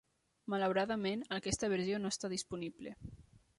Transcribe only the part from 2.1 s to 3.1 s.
està disponible.